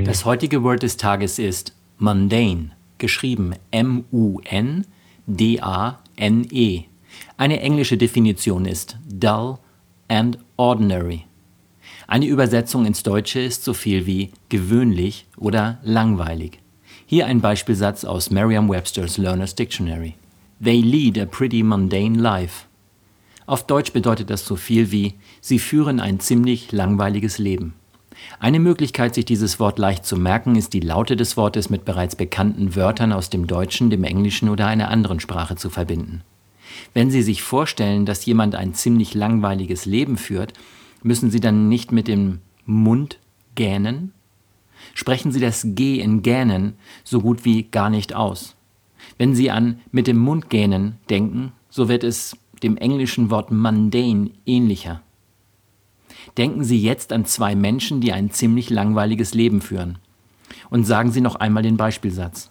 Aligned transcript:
Das 0.03 0.25
heutige 0.25 0.63
Word 0.63 0.81
des 0.81 0.97
Tages 0.97 1.37
ist 1.37 1.75
mundane, 1.99 2.71
geschrieben 2.97 3.53
M-U-N-D-A-N-E. 3.69 4.85
Eine 7.37 7.59
englische 7.59 7.97
Definition 7.97 8.65
ist 8.65 8.97
dull 9.07 9.57
and 10.07 10.37
ordinary. 10.57 11.25
Eine 12.07 12.27
Übersetzung 12.27 12.85
ins 12.85 13.03
Deutsche 13.03 13.39
ist 13.39 13.63
so 13.63 13.73
viel 13.73 14.05
wie 14.05 14.31
gewöhnlich 14.49 15.25
oder 15.37 15.79
langweilig. 15.83 16.59
Hier 17.05 17.25
ein 17.25 17.41
Beispielsatz 17.41 18.05
aus 18.05 18.29
Merriam-Webster's 18.29 19.17
Learner's 19.17 19.55
Dictionary. 19.55 20.15
They 20.63 20.81
lead 20.81 21.19
a 21.19 21.25
pretty 21.25 21.63
mundane 21.63 22.17
life. 22.17 22.65
Auf 23.45 23.65
Deutsch 23.67 23.91
bedeutet 23.91 24.29
das 24.29 24.45
so 24.45 24.55
viel 24.55 24.91
wie 24.91 25.15
sie 25.41 25.59
führen 25.59 25.99
ein 25.99 26.19
ziemlich 26.19 26.71
langweiliges 26.71 27.37
Leben. 27.37 27.73
Eine 28.39 28.59
Möglichkeit, 28.59 29.15
sich 29.15 29.25
dieses 29.25 29.59
Wort 29.59 29.79
leicht 29.79 30.05
zu 30.05 30.15
merken, 30.15 30.55
ist 30.55 30.73
die 30.73 30.79
Laute 30.79 31.15
des 31.15 31.35
Wortes 31.35 31.69
mit 31.69 31.83
bereits 31.83 32.15
bekannten 32.15 32.75
Wörtern 32.75 33.11
aus 33.11 33.29
dem 33.29 33.47
Deutschen, 33.47 33.89
dem 33.89 34.03
Englischen 34.03 34.49
oder 34.49 34.67
einer 34.67 34.89
anderen 34.89 35.19
Sprache 35.19 35.55
zu 35.55 35.69
verbinden. 35.69 36.21
Wenn 36.93 37.11
Sie 37.11 37.21
sich 37.21 37.41
vorstellen, 37.41 38.05
dass 38.05 38.25
jemand 38.25 38.55
ein 38.55 38.73
ziemlich 38.73 39.13
langweiliges 39.13 39.85
Leben 39.85 40.17
führt, 40.17 40.53
müssen 41.01 41.31
Sie 41.31 41.39
dann 41.39 41.69
nicht 41.69 41.91
mit 41.91 42.07
dem 42.07 42.39
Mund 42.65 43.19
gähnen? 43.55 44.13
Sprechen 44.93 45.31
Sie 45.31 45.39
das 45.39 45.65
G 45.69 45.99
in 45.99 46.21
gähnen 46.21 46.73
so 47.03 47.21
gut 47.21 47.45
wie 47.45 47.63
gar 47.63 47.89
nicht 47.89 48.13
aus. 48.13 48.55
Wenn 49.17 49.35
Sie 49.35 49.51
an 49.51 49.79
mit 49.91 50.07
dem 50.07 50.17
Mund 50.17 50.49
gähnen 50.49 50.97
denken, 51.09 51.51
so 51.69 51.89
wird 51.89 52.03
es 52.03 52.37
dem 52.61 52.77
englischen 52.77 53.29
Wort 53.29 53.51
mundane 53.51 54.31
ähnlicher. 54.45 55.01
Denken 56.37 56.63
Sie 56.63 56.81
jetzt 56.81 57.11
an 57.11 57.25
zwei 57.25 57.55
Menschen, 57.55 58.01
die 58.01 58.13
ein 58.13 58.31
ziemlich 58.31 58.69
langweiliges 58.69 59.33
Leben 59.33 59.61
führen. 59.61 59.97
Und 60.69 60.85
sagen 60.85 61.11
Sie 61.11 61.21
noch 61.21 61.35
einmal 61.35 61.63
den 61.63 61.77
Beispielsatz. 61.77 62.49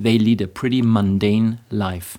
They 0.00 0.18
lead 0.18 0.42
a 0.42 0.46
pretty 0.46 0.82
mundane 0.82 1.58
life. 1.70 2.18